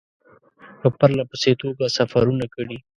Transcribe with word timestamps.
په 0.79 0.87
پرله 0.97 1.23
پسې 1.29 1.51
توګه 1.61 1.85
سفرونه 1.97 2.45
کړي. 2.55 2.77